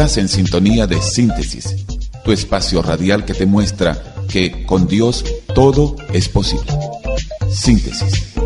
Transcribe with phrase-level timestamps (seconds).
[0.00, 1.76] Estás en sintonía de síntesis,
[2.24, 5.22] tu espacio radial que te muestra que con Dios
[5.54, 6.72] todo es posible.
[7.50, 8.39] Síntesis.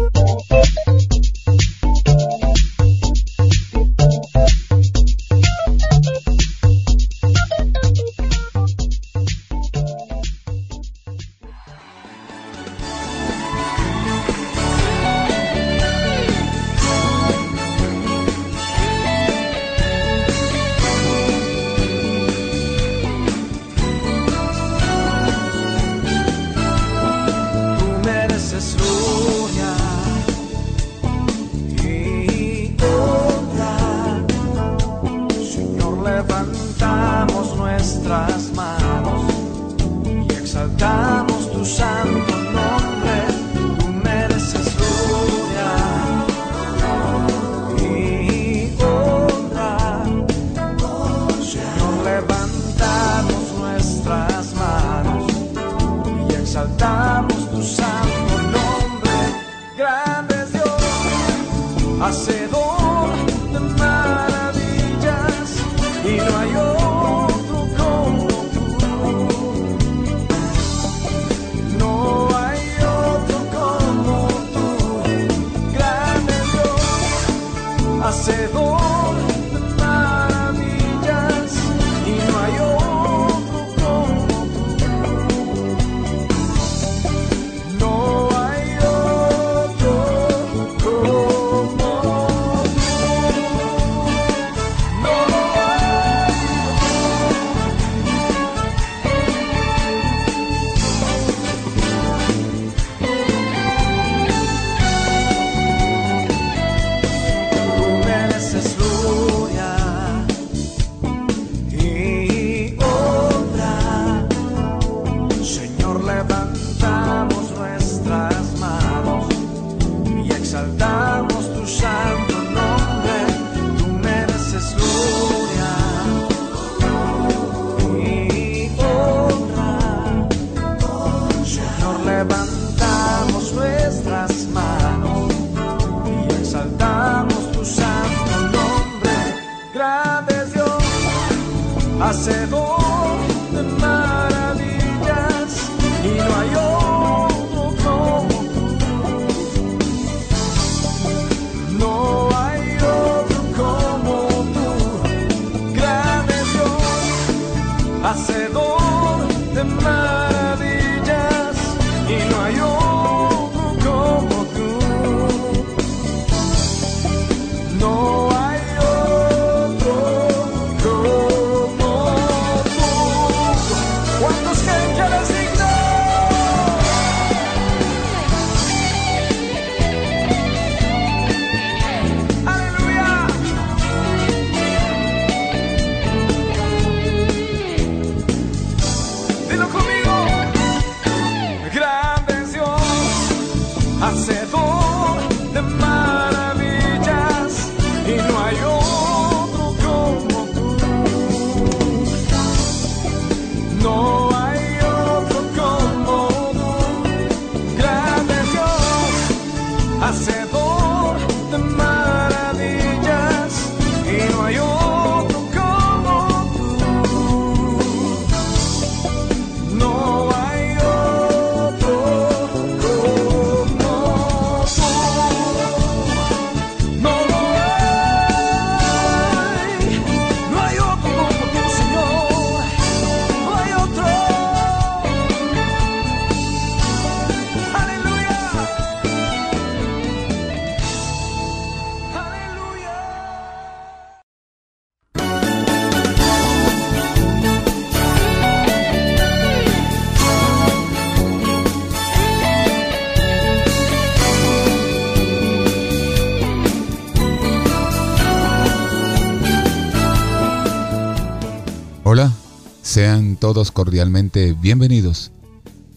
[263.44, 265.30] Todos cordialmente bienvenidos.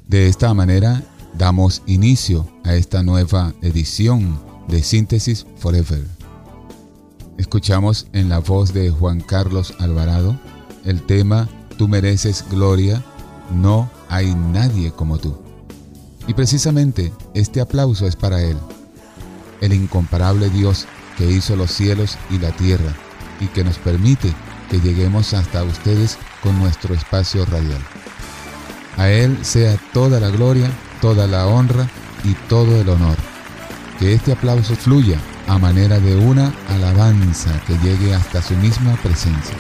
[0.05, 1.01] De esta manera
[1.37, 6.05] damos inicio a esta nueva edición de Síntesis Forever.
[7.37, 10.37] Escuchamos en la voz de Juan Carlos Alvarado
[10.83, 11.47] el tema
[11.77, 13.01] Tú mereces gloria,
[13.49, 15.37] no hay nadie como tú.
[16.27, 18.57] Y precisamente este aplauso es para Él,
[19.61, 20.85] el incomparable Dios
[21.17, 22.93] que hizo los cielos y la tierra
[23.39, 24.33] y que nos permite
[24.69, 27.81] que lleguemos hasta ustedes con nuestro espacio radial.
[28.97, 30.69] A Él sea toda la gloria,
[31.01, 31.87] toda la honra
[32.23, 33.17] y todo el honor.
[33.99, 39.55] Que este aplauso fluya a manera de una alabanza que llegue hasta su misma presencia.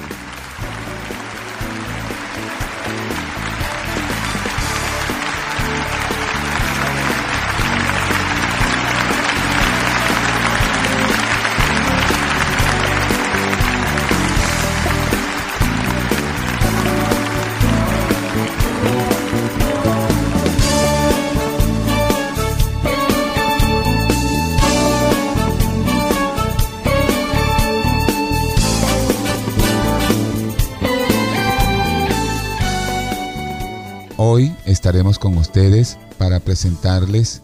[35.19, 37.41] Con ustedes para presentarles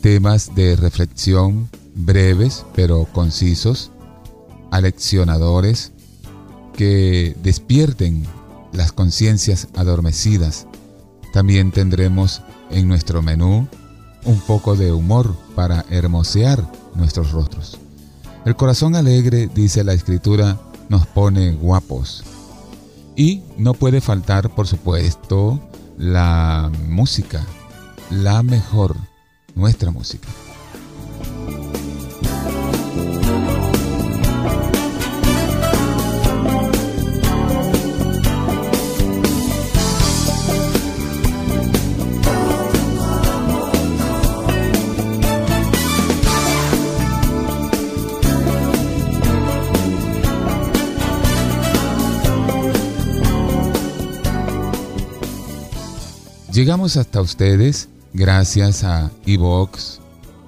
[0.00, 3.92] temas de reflexión breves pero concisos,
[4.72, 5.92] aleccionadores,
[6.72, 8.24] que despierten
[8.72, 10.66] las conciencias adormecidas.
[11.32, 13.68] También tendremos en nuestro menú
[14.24, 17.78] un poco de humor para hermosear nuestros rostros.
[18.44, 20.58] El corazón alegre, dice la escritura,
[20.88, 22.24] nos pone guapos.
[23.14, 25.60] Y no puede faltar, por supuesto,
[26.00, 27.44] la música,
[28.08, 28.96] la mejor,
[29.54, 30.28] nuestra música.
[56.60, 59.98] Llegamos hasta ustedes gracias a Evox,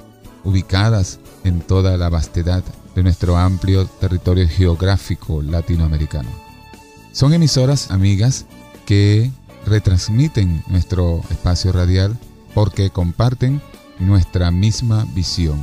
[0.44, 2.62] ubicadas en toda la vastedad
[2.94, 6.28] de nuestro amplio territorio geográfico latinoamericano.
[7.12, 8.46] Son emisoras amigas
[8.87, 9.31] que
[9.66, 12.19] retransmiten nuestro espacio radial
[12.54, 13.60] porque comparten
[13.98, 15.60] nuestra misma visión,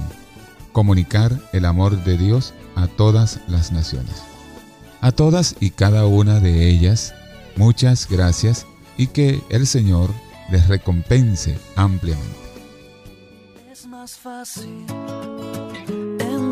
[0.72, 4.24] comunicar el amor de Dios a todas las naciones.
[5.02, 7.14] A todas y cada una de ellas,
[7.56, 8.66] muchas gracias
[8.98, 10.12] y que el Señor
[10.50, 12.48] les recompense ampliamente.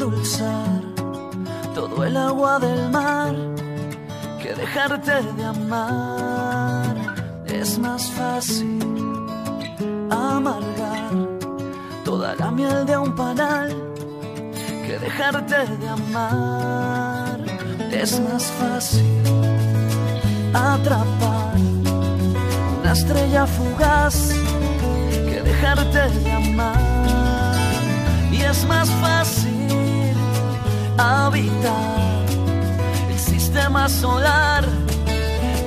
[0.05, 0.81] Endulzar
[1.73, 3.33] todo el agua del mar
[4.41, 6.95] que dejarte de amar.
[7.47, 8.79] Es más fácil
[10.11, 11.11] amargar
[12.03, 13.69] toda la miel de un panal
[14.85, 17.39] que dejarte de amar.
[17.91, 19.23] Es más fácil
[20.53, 21.55] atrapar
[22.79, 24.29] una estrella fugaz
[25.09, 26.79] que dejarte de amar.
[28.31, 29.54] Y es más fácil
[30.97, 32.25] habitar
[33.09, 34.63] el sistema solar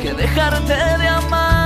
[0.01, 1.58] que dejarte de amar.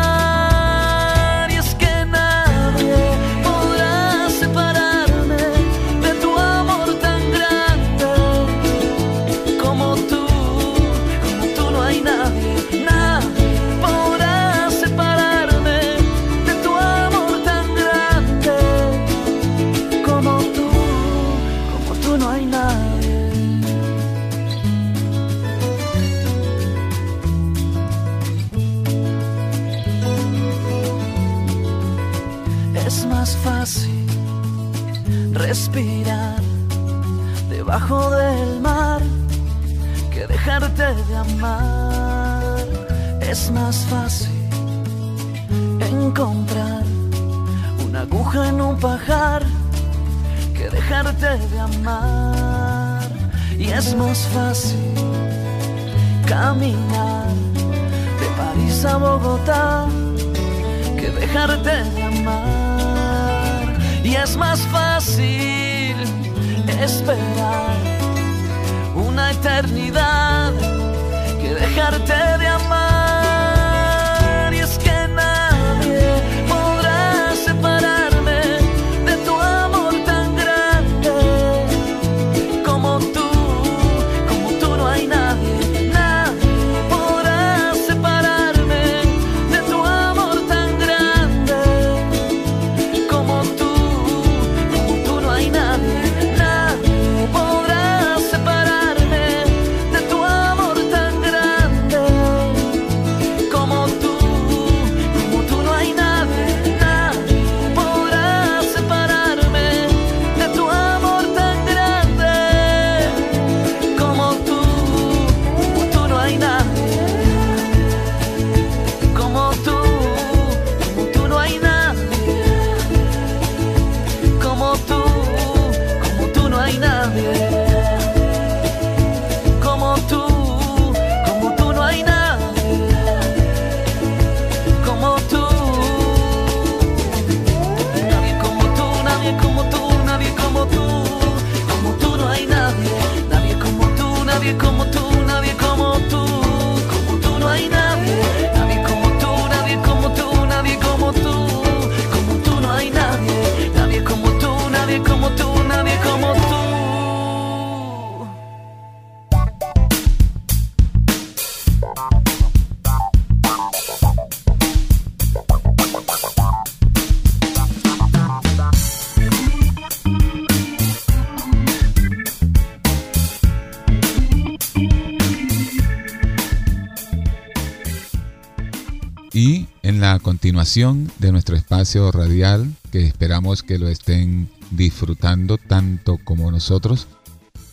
[180.33, 187.07] Continuación de nuestro espacio radial, que esperamos que lo estén disfrutando tanto como nosotros,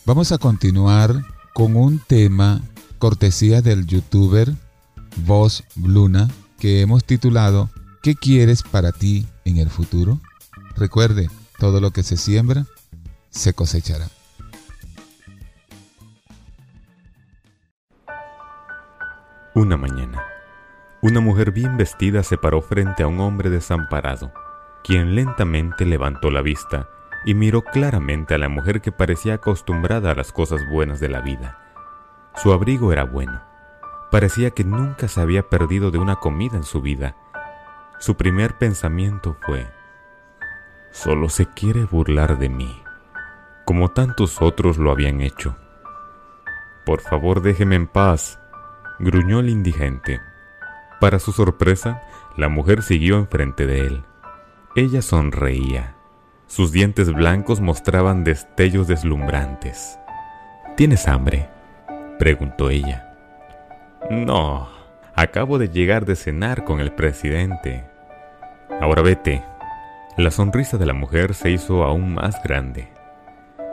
[0.05, 1.23] vamos a continuar
[1.53, 2.61] con un tema
[2.97, 4.53] cortesía del youtuber
[5.25, 6.27] Voz Luna
[6.59, 7.69] que hemos titulado
[8.03, 10.19] ¿Qué quieres para ti en el futuro?
[10.75, 12.65] Recuerde, todo lo que se siembra,
[13.29, 14.09] se cosechará.
[19.55, 20.21] Una mañana,
[21.01, 24.33] una mujer bien vestida se paró frente a un hombre desamparado,
[24.83, 26.89] quien lentamente levantó la vista
[27.25, 31.21] y miró claramente a la mujer que parecía acostumbrada a las cosas buenas de la
[31.21, 31.59] vida.
[32.35, 33.41] Su abrigo era bueno.
[34.11, 37.15] Parecía que nunca se había perdido de una comida en su vida.
[37.99, 39.67] Su primer pensamiento fue,
[40.91, 42.81] solo se quiere burlar de mí,
[43.65, 45.55] como tantos otros lo habían hecho.
[46.85, 48.39] Por favor, déjeme en paz,
[48.99, 50.21] gruñó el indigente.
[50.99, 52.03] Para su sorpresa,
[52.35, 54.03] la mujer siguió enfrente de él.
[54.75, 55.95] Ella sonreía.
[56.47, 59.97] Sus dientes blancos mostraban destellos deslumbrantes.
[60.75, 61.49] ¿Tienes hambre?
[62.17, 63.15] preguntó ella.
[64.09, 64.67] No,
[65.15, 67.85] acabo de llegar de cenar con el presidente.
[68.81, 69.43] Ahora vete.
[70.17, 72.89] La sonrisa de la mujer se hizo aún más grande.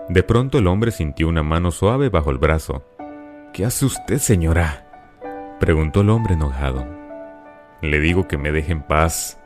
[0.09, 2.85] De pronto el hombre sintió una mano suave bajo el brazo.
[3.53, 4.87] ¿Qué hace usted, señora?
[5.59, 6.96] preguntó el hombre enojado.
[7.87, 9.39] Le digo que me deje en paz.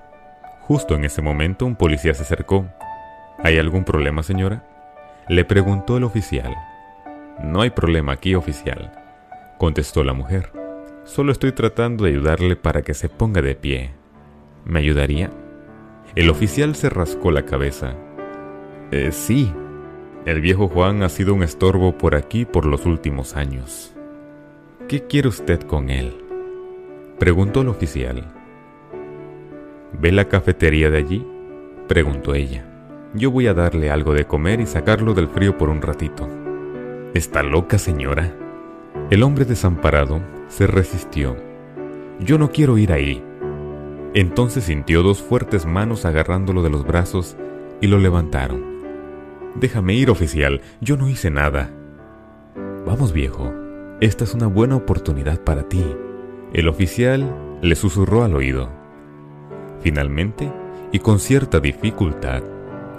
[0.62, 2.64] Justo en ese momento un policía se acercó.
[3.42, 4.64] ¿Hay algún problema, señora?
[5.28, 6.56] Le preguntó el oficial.
[7.44, 8.92] No hay problema aquí, oficial,
[9.58, 10.52] contestó la mujer.
[11.04, 13.90] Solo estoy tratando de ayudarle para que se ponga de pie.
[14.64, 15.30] ¿Me ayudaría?
[16.14, 17.94] El oficial se rascó la cabeza.
[18.90, 19.52] "Eh, sí,
[20.24, 23.94] el viejo Juan ha sido un estorbo por aquí por los últimos años.
[24.88, 26.29] ¿Qué quiere usted con él?
[27.20, 28.32] Preguntó el oficial.
[29.92, 31.26] ¿Ve la cafetería de allí?
[31.86, 32.64] Preguntó ella.
[33.12, 36.26] Yo voy a darle algo de comer y sacarlo del frío por un ratito.
[37.12, 38.34] ¿Está loca, señora?
[39.10, 41.36] El hombre desamparado se resistió.
[42.20, 43.22] Yo no quiero ir ahí.
[44.14, 47.36] Entonces sintió dos fuertes manos agarrándolo de los brazos
[47.82, 48.64] y lo levantaron.
[49.56, 50.62] Déjame ir, oficial.
[50.80, 51.68] Yo no hice nada.
[52.86, 53.52] Vamos, viejo.
[54.00, 55.84] Esta es una buena oportunidad para ti.
[56.52, 58.70] El oficial le susurró al oído.
[59.82, 60.50] Finalmente,
[60.92, 62.42] y con cierta dificultad,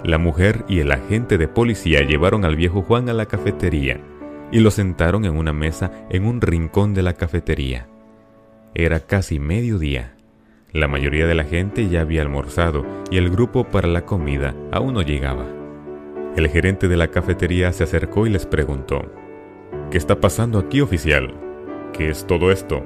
[0.04, 4.00] la mujer y el agente de policía llevaron al viejo Juan a la cafetería
[4.50, 7.88] y lo sentaron en una mesa en un rincón de la cafetería.
[8.74, 10.16] Era casi mediodía.
[10.72, 14.94] La mayoría de la gente ya había almorzado y el grupo para la comida aún
[14.94, 15.46] no llegaba.
[16.36, 19.12] El gerente de la cafetería se acercó y les preguntó,
[19.90, 21.34] ¿Qué está pasando aquí, oficial?
[21.92, 22.82] ¿Qué es todo esto?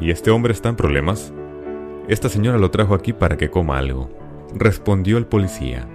[0.00, 1.32] ¿Y este hombre está en problemas?
[2.08, 4.08] Esta señora lo trajo aquí para que coma algo,
[4.54, 5.86] respondió el policía.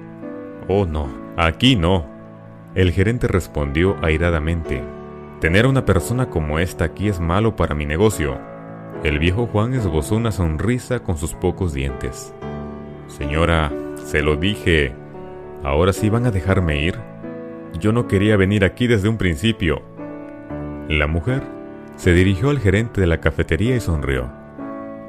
[0.67, 2.05] Oh, no, aquí no.
[2.75, 4.83] El gerente respondió airadamente.
[5.41, 8.38] Tener una persona como esta aquí es malo para mi negocio.
[9.03, 12.33] El viejo Juan esbozó una sonrisa con sus pocos dientes.
[13.07, 14.93] Señora, se lo dije.
[15.63, 16.95] ¿Ahora sí van a dejarme ir?
[17.79, 19.81] Yo no quería venir aquí desde un principio.
[20.88, 21.54] La mujer
[21.96, 24.32] se dirigió al gerente de la cafetería y sonrió.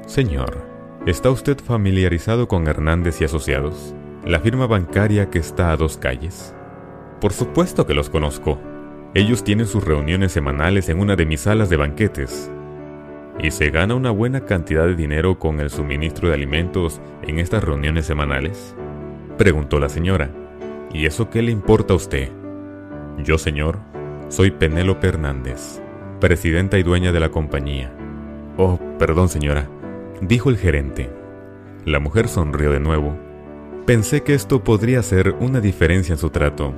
[0.05, 0.65] Señor,
[1.05, 3.93] ¿está usted familiarizado con Hernández y Asociados,
[4.25, 6.55] la firma bancaria que está a dos calles?
[7.19, 8.59] Por supuesto que los conozco.
[9.13, 12.51] Ellos tienen sus reuniones semanales en una de mis salas de banquetes.
[13.39, 17.63] ¿Y se gana una buena cantidad de dinero con el suministro de alimentos en estas
[17.63, 18.75] reuniones semanales?
[19.37, 20.29] Preguntó la señora.
[20.93, 22.31] ¿Y eso qué le importa a usted?
[23.23, 23.79] Yo, señor,
[24.29, 25.81] soy Penélope Hernández,
[26.19, 27.91] presidenta y dueña de la compañía.
[28.57, 29.69] Oh, perdón, señora,
[30.21, 31.09] dijo el gerente.
[31.85, 33.15] La mujer sonrió de nuevo.
[33.85, 36.73] Pensé que esto podría ser una diferencia en su trato.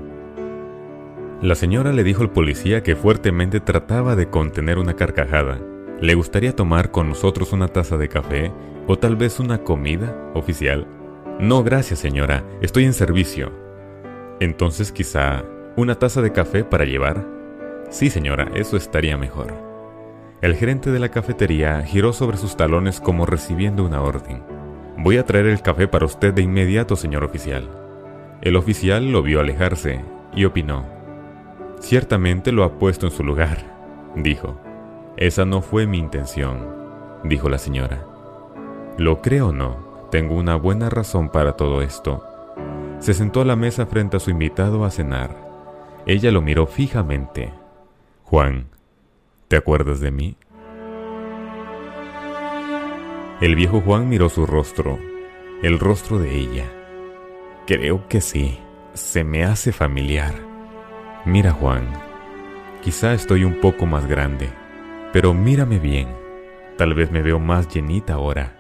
[1.42, 5.60] La señora le dijo al policía que fuertemente trataba de contener una carcajada.
[6.02, 8.52] ¿Le gustaría tomar con nosotros una taza de café
[8.88, 10.86] o tal vez una comida oficial?
[11.40, 13.52] No, gracias señora, estoy en servicio.
[14.42, 15.46] Entonces quizá
[15.78, 17.39] una taza de café para llevar.
[17.90, 19.54] Sí señora, eso estaría mejor.
[20.42, 24.44] El gerente de la cafetería giró sobre sus talones como recibiendo una orden.
[24.98, 27.68] Voy a traer el café para usted de inmediato, señor oficial.
[28.42, 30.02] El oficial lo vio alejarse
[30.36, 30.86] y opinó.
[31.80, 33.58] Ciertamente lo ha puesto en su lugar,
[34.16, 34.60] dijo.
[35.18, 36.60] Esa no fue mi intención,
[37.24, 38.06] dijo la señora.
[38.98, 42.24] Lo creo o no, tengo una buena razón para todo esto.
[43.00, 45.36] Se sentó a la mesa frente a su invitado a cenar.
[46.06, 47.59] Ella lo miró fijamente.
[48.30, 48.68] Juan,
[49.48, 50.38] ¿te acuerdas de mí?
[53.42, 55.00] El viejo Juan miró su rostro,
[55.64, 56.66] el rostro de ella.
[57.66, 58.60] Creo que sí,
[58.94, 60.36] se me hace familiar.
[61.26, 61.88] Mira Juan,
[62.84, 64.52] quizá estoy un poco más grande,
[65.12, 66.10] pero mírame bien,
[66.78, 68.56] tal vez me veo más llenita ahora.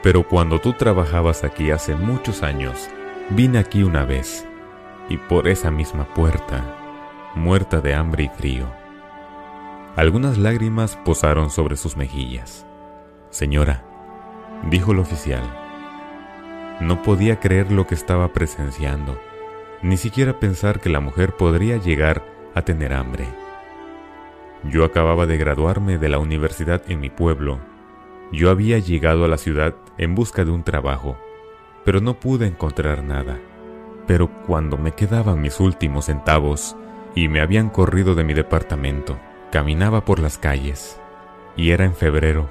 [0.00, 2.88] Pero cuando tú trabajabas aquí hace muchos años,
[3.30, 4.46] vine aquí una vez,
[5.08, 8.77] y por esa misma puerta, muerta de hambre y frío.
[9.98, 12.64] Algunas lágrimas posaron sobre sus mejillas.
[13.30, 13.82] Señora,
[14.70, 15.42] dijo el oficial.
[16.80, 19.18] No podía creer lo que estaba presenciando,
[19.82, 23.26] ni siquiera pensar que la mujer podría llegar a tener hambre.
[24.62, 27.58] Yo acababa de graduarme de la universidad en mi pueblo.
[28.30, 31.18] Yo había llegado a la ciudad en busca de un trabajo,
[31.84, 33.40] pero no pude encontrar nada.
[34.06, 36.76] Pero cuando me quedaban mis últimos centavos
[37.16, 39.18] y me habían corrido de mi departamento,
[39.50, 41.00] caminaba por las calles,
[41.56, 42.48] y era en febrero,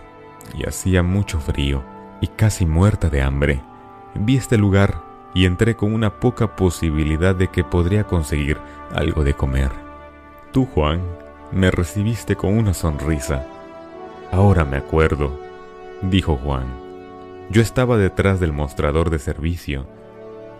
[0.53, 1.83] y hacía mucho frío
[2.21, 3.61] y casi muerta de hambre,
[4.15, 5.01] vi este lugar
[5.33, 8.57] y entré con una poca posibilidad de que podría conseguir
[8.93, 9.69] algo de comer.
[10.51, 11.01] Tú, Juan,
[11.51, 13.45] me recibiste con una sonrisa.
[14.31, 15.39] Ahora me acuerdo,
[16.01, 16.65] dijo Juan.
[17.49, 19.85] Yo estaba detrás del mostrador de servicio.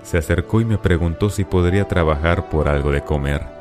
[0.04, 3.57] Se acercó y me preguntó si podría trabajar por algo de comer.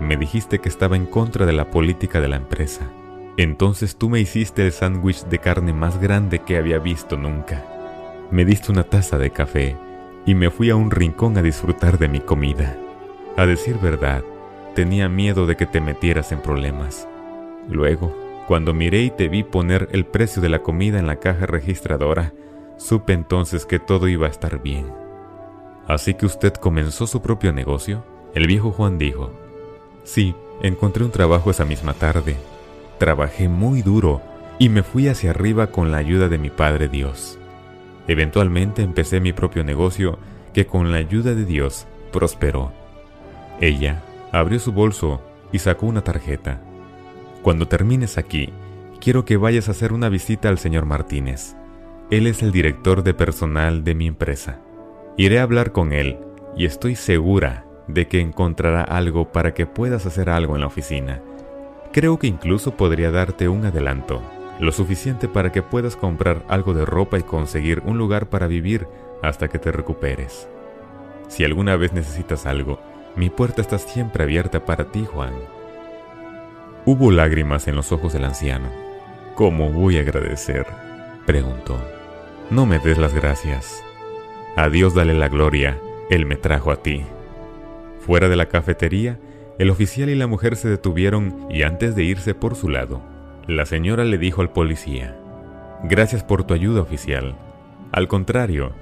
[0.00, 2.90] Me dijiste que estaba en contra de la política de la empresa.
[3.36, 7.64] Entonces tú me hiciste el sándwich de carne más grande que había visto nunca.
[8.30, 9.76] Me diste una taza de café
[10.26, 12.76] y me fui a un rincón a disfrutar de mi comida.
[13.36, 14.22] A decir verdad,
[14.74, 17.06] tenía miedo de que te metieras en problemas.
[17.68, 18.14] Luego,
[18.46, 22.32] cuando miré y te vi poner el precio de la comida en la caja registradora,
[22.76, 24.86] supe entonces que todo iba a estar bien.
[25.86, 28.04] Así que usted comenzó su propio negocio.
[28.34, 29.32] El viejo Juan dijo,
[30.10, 32.36] sí, encontré un trabajo esa misma tarde
[33.00, 34.20] Trabajé muy duro
[34.58, 37.38] y me fui hacia arriba con la ayuda de mi Padre Dios.
[38.08, 40.18] Eventualmente empecé mi propio negocio
[40.52, 42.74] que con la ayuda de Dios prosperó.
[43.58, 46.60] Ella abrió su bolso y sacó una tarjeta.
[47.40, 48.52] Cuando termines aquí,
[49.00, 51.56] quiero que vayas a hacer una visita al señor Martínez.
[52.10, 54.60] Él es el director de personal de mi empresa.
[55.16, 56.18] Iré a hablar con él
[56.54, 61.20] y estoy segura de que encontrará algo para que puedas hacer algo en la oficina.
[61.92, 64.22] Creo que incluso podría darte un adelanto,
[64.60, 68.86] lo suficiente para que puedas comprar algo de ropa y conseguir un lugar para vivir
[69.22, 70.48] hasta que te recuperes.
[71.28, 72.78] Si alguna vez necesitas algo,
[73.16, 75.32] mi puerta está siempre abierta para ti, Juan.
[76.84, 78.68] Hubo lágrimas en los ojos del anciano.
[79.34, 80.66] ¿Cómo voy a agradecer?
[81.26, 81.78] preguntó.
[82.50, 83.82] No me des las gracias.
[84.56, 87.04] A Dios dale la gloria, Él me trajo a ti.
[88.00, 89.18] Fuera de la cafetería,
[89.58, 93.02] el oficial y la mujer se detuvieron y antes de irse por su lado,
[93.46, 95.16] la señora le dijo al policía,
[95.84, 97.36] Gracias por tu ayuda, oficial.
[97.92, 98.72] Al contrario,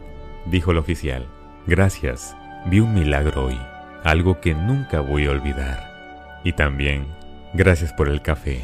[0.46, 1.26] dijo el oficial,
[1.66, 3.58] gracias, vi un milagro hoy,
[4.04, 6.40] algo que nunca voy a olvidar.
[6.44, 7.06] Y también,
[7.54, 8.60] gracias por el café.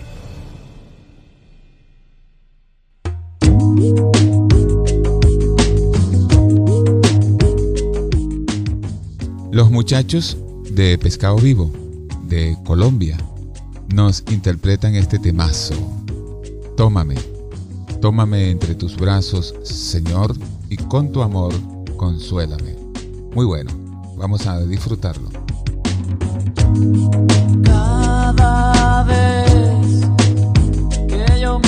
[9.55, 10.37] Los muchachos
[10.69, 11.71] de Pescado Vivo,
[12.25, 13.17] de Colombia,
[13.95, 15.77] nos interpretan este temazo.
[16.77, 17.14] Tómame,
[18.01, 20.35] tómame entre tus brazos, Señor,
[20.69, 21.55] y con tu amor
[21.97, 22.75] consuélame.
[23.33, 23.71] Muy bueno,
[24.17, 25.31] vamos a disfrutarlo.
[27.62, 30.09] Cada vez
[31.07, 31.61] que yo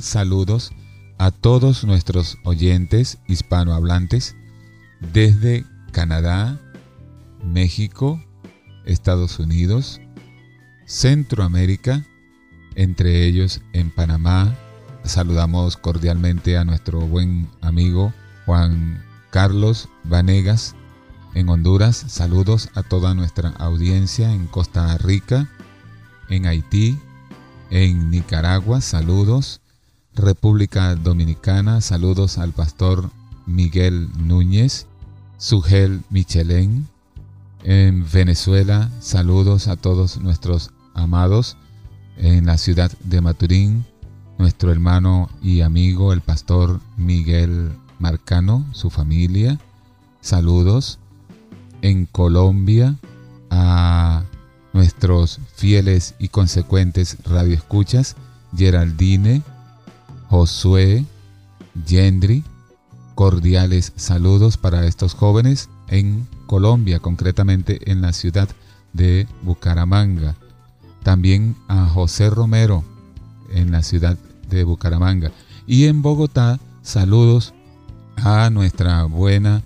[0.00, 0.72] saludos
[1.18, 4.34] a todos nuestros oyentes hispanohablantes
[5.12, 6.58] desde Canadá,
[7.44, 8.20] México,
[8.84, 10.00] Estados Unidos,
[10.86, 12.04] Centroamérica,
[12.74, 14.56] entre ellos en Panamá.
[15.04, 18.12] Saludamos cordialmente a nuestro buen amigo
[18.46, 20.74] Juan Carlos Vanegas
[21.34, 25.48] En Honduras, saludos a toda nuestra audiencia en Costa Rica,
[26.28, 26.98] en Haití,
[27.70, 29.59] en Nicaragua, saludos.
[30.14, 33.10] República Dominicana, saludos al pastor
[33.46, 34.86] Miguel Núñez,
[35.38, 36.86] Sugel Michelén.
[37.62, 41.56] En Venezuela, saludos a todos nuestros amados.
[42.16, 43.84] En la ciudad de Maturín,
[44.38, 49.58] nuestro hermano y amigo, el pastor Miguel Marcano, su familia.
[50.20, 50.98] Saludos.
[51.82, 52.96] En Colombia,
[53.50, 54.24] a
[54.72, 58.16] nuestros fieles y consecuentes radioescuchas,
[58.56, 59.42] Geraldine,
[60.30, 61.04] Josué,
[61.84, 62.44] Gendry,
[63.16, 68.48] cordiales saludos para estos jóvenes en Colombia, concretamente en la ciudad
[68.92, 70.36] de Bucaramanga.
[71.02, 72.84] También a José Romero
[73.52, 74.16] en la ciudad
[74.48, 75.32] de Bucaramanga.
[75.66, 77.52] Y en Bogotá, saludos
[78.14, 79.62] a nuestra buena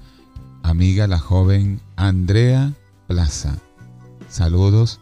[0.63, 2.73] amiga, la joven Andrea
[3.07, 3.59] Plaza.
[4.31, 4.99] Saludos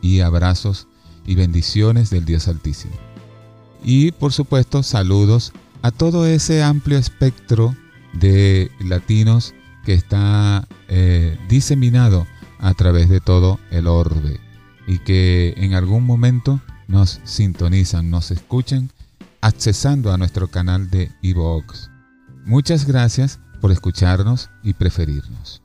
[0.00, 0.88] y abrazos
[1.26, 3.11] y bendiciones del Dios Altísimo.
[3.84, 7.76] Y por supuesto saludos a todo ese amplio espectro
[8.12, 12.26] de latinos que está eh, diseminado
[12.60, 14.40] a través de todo el orbe
[14.86, 18.90] y que en algún momento nos sintonizan, nos escuchan
[19.40, 21.88] accesando a nuestro canal de iVoox.
[22.44, 25.62] Muchas gracias por escucharnos y preferirnos.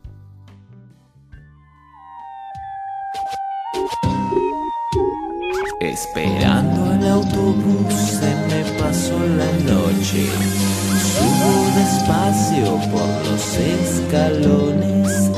[5.80, 6.77] Esperando
[7.18, 10.30] autobús se me pasó la noche.
[11.14, 15.32] Subo despacio por los escalones.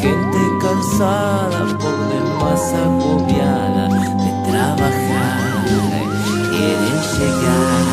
[0.00, 3.88] Gente cansada, por demás agobiada
[4.22, 5.64] de trabajar.
[6.50, 7.84] Quieren llegar.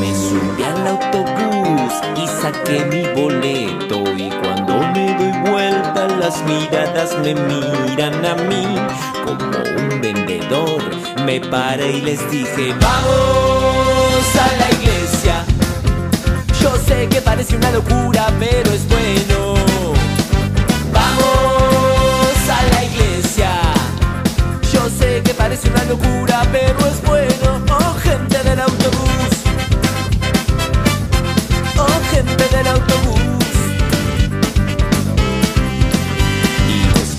[0.00, 3.96] Me subí al autobús y saqué mi boleto.
[4.16, 8.66] Y cuando me doy vuelta, las miradas me miran a mí
[9.24, 9.87] como un
[11.26, 15.44] Me paré y les dije, vamos a la iglesia.
[16.62, 19.54] Yo sé que parece una locura, pero es bueno.
[20.90, 23.50] Vamos a la iglesia.
[24.72, 27.62] Yo sé que parece una locura, pero es bueno.
[27.70, 29.32] Oh, gente del autobús.
[31.76, 33.27] Oh, gente del autobús.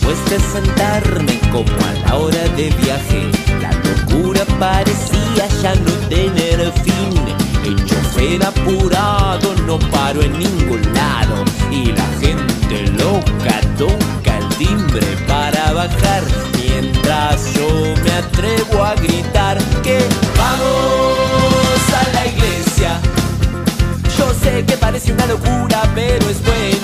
[0.10, 3.30] Después de sentarme como a la hora de viaje,
[3.62, 7.36] la locura parecía ya no tener fin.
[7.66, 15.06] El chofer apurado no paró en ningún lado y la gente loca toca el timbre
[15.28, 16.24] para bajar
[16.58, 17.68] mientras yo
[18.04, 20.00] me atrevo a gritar que
[20.38, 23.00] vamos a la iglesia.
[24.18, 26.79] Yo sé que parece una locura, pero es bueno.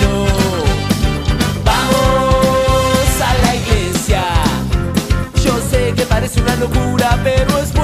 [7.25, 7.74] Pero es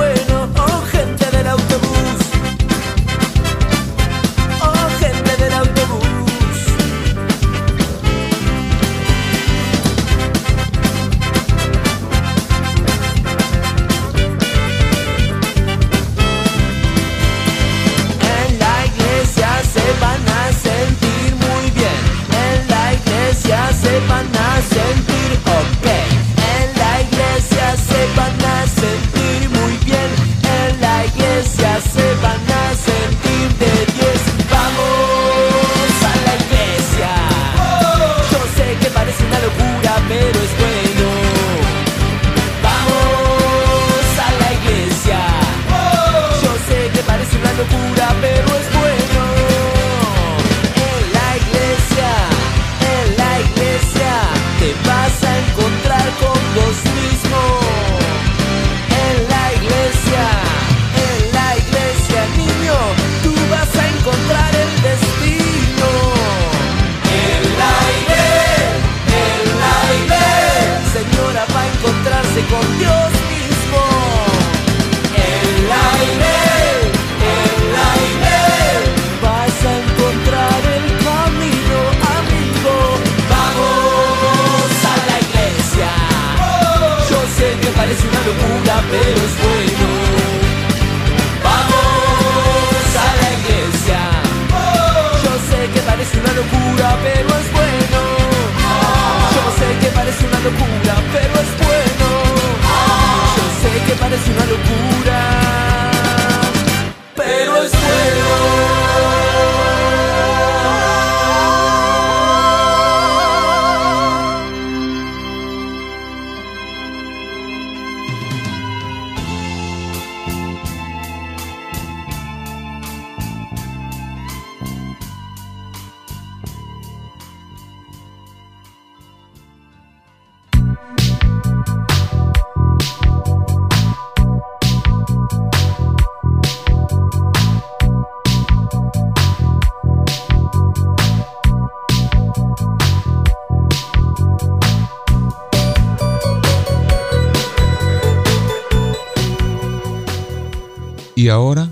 [151.21, 151.71] Y ahora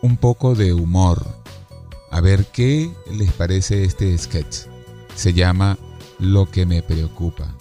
[0.00, 1.22] un poco de humor.
[2.10, 4.68] A ver qué les parece este sketch.
[5.14, 5.76] Se llama
[6.18, 7.54] Lo que me preocupa.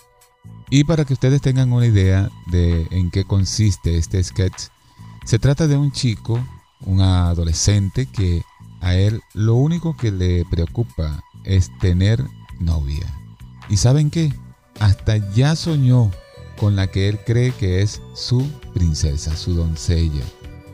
[0.69, 4.69] Y para que ustedes tengan una idea de en qué consiste este sketch,
[5.25, 6.39] se trata de un chico,
[6.85, 8.41] un adolescente que
[8.79, 12.23] a él lo único que le preocupa es tener
[12.61, 13.13] novia.
[13.67, 14.33] ¿Y saben qué?
[14.79, 16.11] Hasta ya soñó
[16.57, 20.23] con la que él cree que es su princesa, su doncella.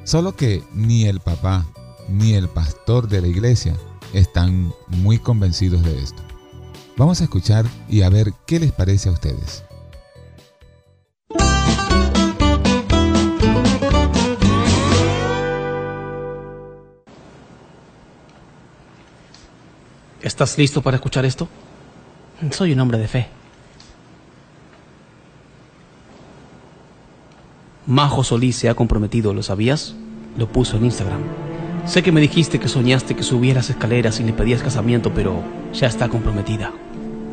[0.04, 1.66] Solo que ni el papá
[2.10, 3.78] ni el pastor de la iglesia
[4.14, 6.22] están muy convencidos de esto.
[6.98, 9.64] Vamos a escuchar y a ver qué les parece a ustedes.
[20.22, 21.48] ¿Estás listo para escuchar esto?
[22.52, 23.40] Soy un hombre de fe.
[27.91, 29.95] Majo Solís se ha comprometido, ¿lo sabías?
[30.38, 31.19] Lo puso en Instagram.
[31.86, 35.88] Sé que me dijiste que soñaste que subieras escaleras y le pedías casamiento, pero ya
[35.88, 36.71] está comprometida.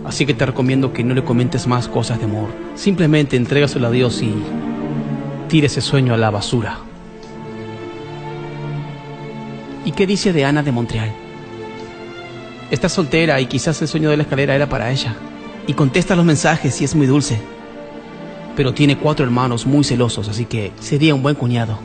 [0.05, 2.49] Así que te recomiendo que no le comentes más cosas de amor.
[2.75, 4.35] Simplemente entrégaselo a Dios y
[5.47, 6.79] tire ese sueño a la basura.
[9.85, 11.13] ¿Y qué dice de Ana de Montreal?
[12.73, 15.15] Está soltera y quizás el sueño de la escalera era para ella.
[15.69, 17.39] Y contesta los mensajes y es muy dulce.
[18.59, 21.79] Pero tiene cuatro hermanos muy celosos, así que sería un buen cuñado.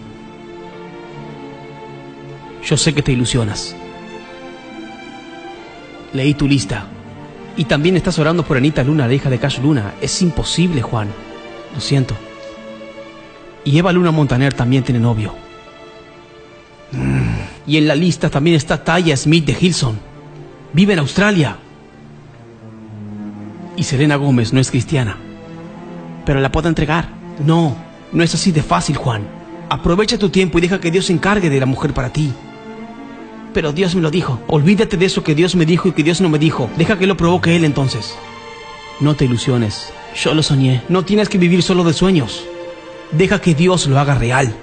[2.66, 3.76] Yo sé que te ilusionas.
[6.14, 6.88] Leí tu lista.
[7.56, 9.94] Y también estás orando por Anita Luna, la hija de Cash Luna.
[10.02, 11.10] Es imposible, Juan.
[11.76, 12.16] Lo siento.
[13.64, 15.36] Y Eva Luna Montaner también tiene novio.
[16.92, 17.36] Mm.
[17.68, 20.00] Y en la lista también está Taya Smith de Hilson.
[20.74, 21.56] Vive en Australia.
[23.78, 25.18] Y Selena Gómez no es cristiana.
[26.26, 27.10] Pero la puedo entregar.
[27.46, 27.76] No,
[28.12, 29.24] no es así de fácil, Juan.
[29.70, 32.32] Aprovecha tu tiempo y deja que Dios se encargue de la mujer para ti.
[33.54, 34.40] Pero Dios me lo dijo.
[34.48, 36.70] Olvídate de eso que Dios me dijo y que Dios no me dijo.
[36.78, 38.16] Deja que lo provoque Él entonces.
[39.00, 39.92] No te ilusiones.
[40.16, 40.82] Yo lo soñé.
[40.90, 42.44] No tienes que vivir solo de sueños.
[43.12, 44.54] Deja que Dios lo haga real.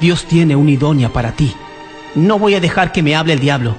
[0.00, 1.54] Dios tiene una idónea para ti.
[2.14, 3.76] No voy a dejar que me hable el diablo.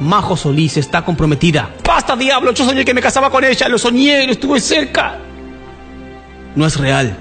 [0.00, 1.70] Majo Solís está comprometida.
[1.84, 2.52] ¡Basta, diablo!
[2.52, 3.68] Yo soñé que me casaba con ella.
[3.68, 5.18] Lo soñé, lo estuve cerca.
[6.54, 7.16] No es real.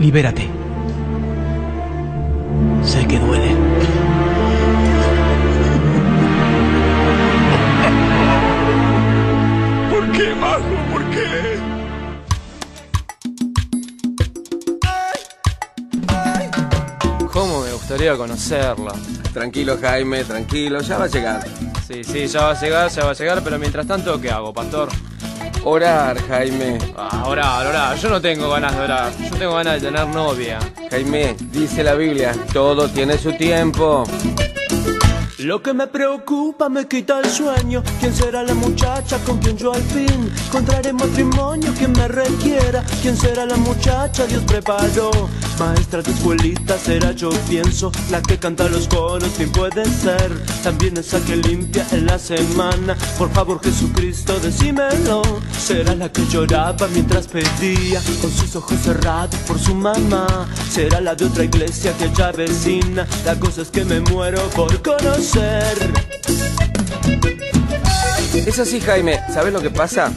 [0.00, 0.48] Libérate.
[2.82, 3.54] Sé que duele.
[9.90, 10.62] ¿Por qué, Majo?
[10.90, 11.69] ¿Por qué?
[17.90, 18.92] Gustaría conocerla?
[19.32, 21.44] Tranquilo, Jaime, tranquilo, ya va a llegar.
[21.88, 24.54] Sí, sí, ya va a llegar, ya va a llegar, pero mientras tanto, ¿qué hago,
[24.54, 24.90] pastor?
[25.64, 26.78] Orar, Jaime.
[26.96, 27.96] Ah, orar, orar.
[27.96, 29.12] Yo no tengo ganas de orar.
[29.18, 30.60] Yo tengo ganas de tener novia.
[30.88, 34.04] Jaime, dice la Biblia, todo tiene su tiempo.
[35.44, 37.82] Lo que me preocupa me quita el sueño.
[37.98, 41.72] ¿Quién será la muchacha con quien yo al fin encontraré matrimonio?
[41.78, 42.84] ¿Quién me requiera?
[43.00, 45.10] ¿Quién será la muchacha Dios preparó?
[45.58, 50.42] Maestra de escuelita será yo pienso La que canta los coros, ¿quién puede ser?
[50.62, 55.20] También esa que limpia en la semana Por favor Jesucristo decímelo
[55.58, 61.14] Será la que lloraba mientras pedía Con sus ojos cerrados por su mamá Será la
[61.14, 65.29] de otra iglesia que ya vecina La cosa es que me muero por conocer
[68.34, 69.20] Es así, Jaime.
[69.32, 70.12] ¿Sabes lo que pasa?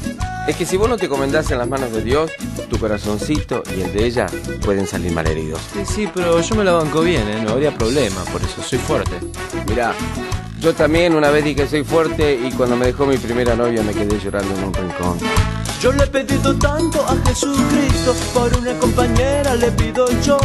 [0.48, 2.32] Es que si vos no te comendás en las manos de Dios,
[2.70, 4.26] tu corazoncito y el de ella
[4.66, 5.62] pueden salir malheridos.
[5.74, 7.42] Sí, sí, pero yo me la banco bien, ¿eh?
[7.44, 9.20] No habría problema, por eso soy fuerte.
[9.68, 9.94] Mirá,
[10.60, 13.94] yo también una vez dije soy fuerte y cuando me dejó mi primera novia me
[13.94, 15.20] quedé llorando en un rincón.
[15.84, 20.38] Yo le he pedido tanto a Jesucristo, por una compañera le pido yo,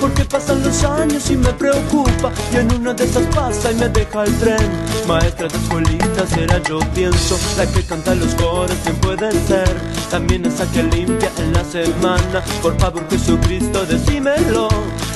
[0.00, 3.90] porque pasan los años y me preocupa, y en una de esas pasa y me
[3.90, 4.70] deja el tren.
[5.06, 9.68] Maestra de escuelita será yo pienso, la que canta los coros, ¿quién puede ser?
[10.10, 14.68] También esa que limpia en la semana, por favor Jesucristo decímelo.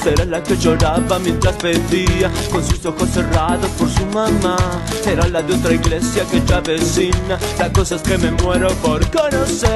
[0.02, 4.56] Será la que lloraba mientras pedía, con sus ojos cerrados por su mamá.
[5.04, 9.00] Será la de otra iglesia que ya vecina, la cosa es que me muero por
[9.10, 9.69] conocer.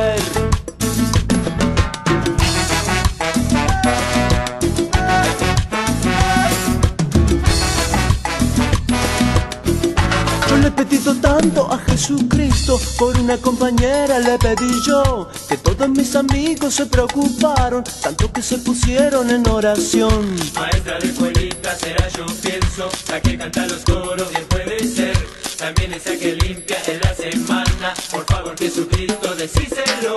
[10.49, 16.17] Yo le pedí tanto a Jesucristo por una compañera le pedí yo que todos mis
[16.17, 20.35] amigos se preocuparon tanto que se pusieron en oración.
[20.55, 25.17] Maestra de escuelita será yo pienso la que canta los coros bien puede ser.
[25.59, 27.34] También esa que limpia el hace
[29.45, 30.17] Decíselo.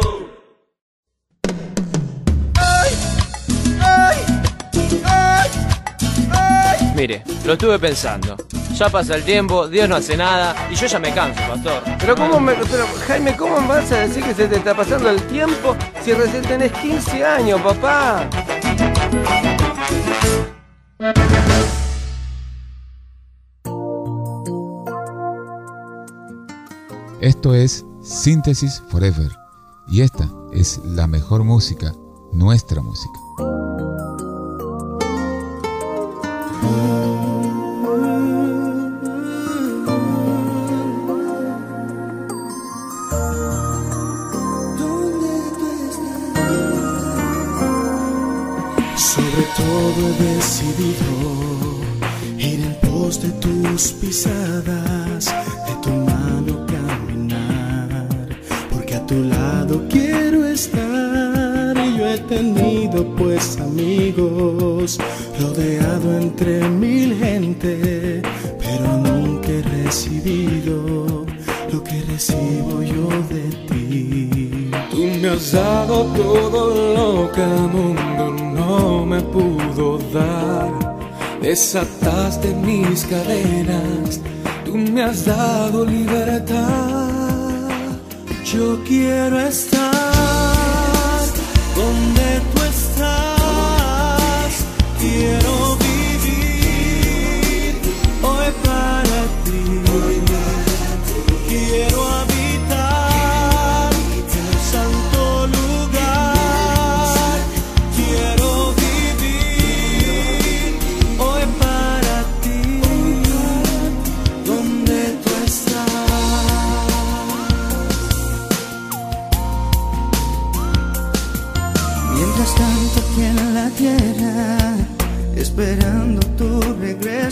[6.95, 8.37] Mire, lo estuve pensando.
[8.73, 11.83] Ya pasa el tiempo, Dios no hace nada y yo ya me canso, pastor.
[11.99, 15.09] Pero cómo me, pero Jaime, ¿cómo me vas a decir que se te está pasando
[15.09, 15.75] el tiempo
[16.05, 18.29] si recién tenés 15 años, papá?
[27.19, 29.37] Esto es Síntesis Forever.
[29.85, 31.93] Y esta es la mejor música,
[32.31, 33.19] nuestra música.
[48.95, 51.09] Sobre todo he decidido
[52.37, 55.27] ir en pos de tus pisadas,
[59.89, 61.77] quiero estar.
[61.77, 64.97] Y yo he tenido pues amigos,
[65.39, 68.21] rodeado entre mil gente,
[68.59, 71.25] pero nunca he recibido
[71.71, 74.71] lo que recibo yo de ti.
[74.91, 76.61] Tú me has dado todo
[76.95, 80.97] lo que el mundo no me pudo dar.
[81.41, 84.19] Desataste mis cadenas,
[84.65, 87.06] tú me has dado libertad.
[88.53, 89.91] Yo quiero estar
[91.75, 94.53] donde tú estás.
[95.01, 95.76] Quiero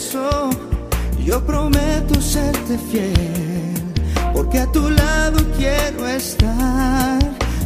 [0.06, 0.50] regreso,
[1.24, 3.74] yo prometo serte fiel,
[4.34, 7.20] porque a tu lado quiero estar,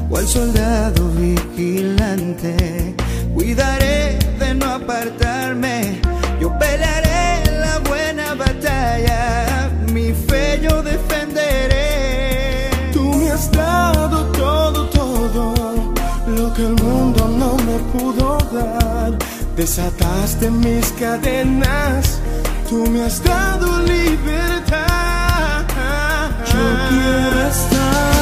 [0.10, 2.96] cual soldado vigilante.
[3.34, 6.00] Cuidaré de no apartarme,
[6.40, 7.09] yo pelearé
[19.60, 22.22] Desataste mis cadenas,
[22.70, 25.66] tú me has dado libertad.
[26.46, 28.19] Yo quiero estar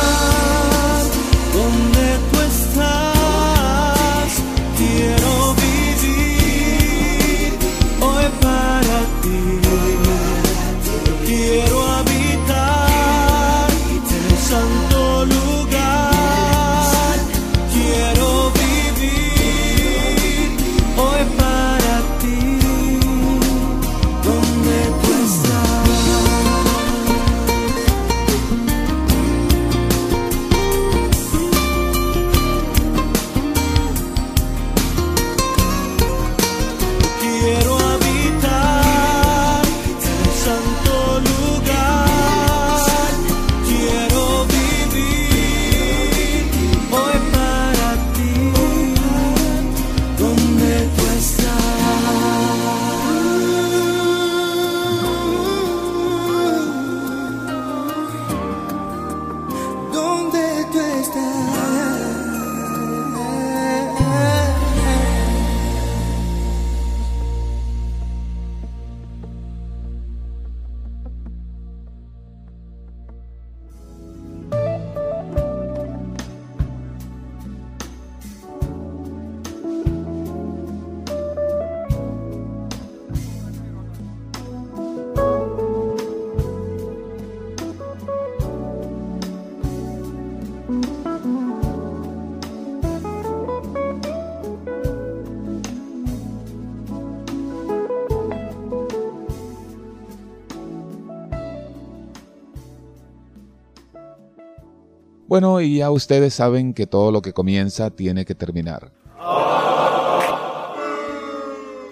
[105.39, 108.91] Bueno, y ya ustedes saben que todo lo que comienza tiene que terminar.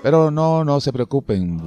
[0.01, 1.61] Pero no, no se preocupen.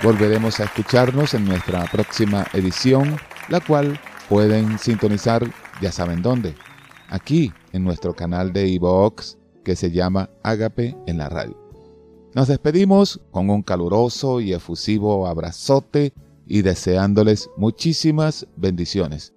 [0.00, 3.16] Volveremos a escucharnos en nuestra próxima edición,
[3.48, 5.42] la cual pueden sintonizar
[5.80, 6.54] ya saben dónde,
[7.08, 11.58] aquí en nuestro canal de iVoox que se llama Ágape en la radio.
[12.36, 16.12] Nos despedimos con un caluroso y efusivo abrazote
[16.46, 19.32] y deseándoles muchísimas bendiciones.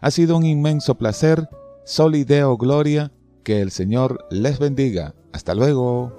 [0.00, 1.48] Ha sido un inmenso placer.
[1.84, 3.10] Solideo Gloria.
[3.42, 5.14] Que el Señor les bendiga.
[5.32, 6.12] Hasta luego.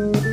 [0.00, 0.29] Thank you.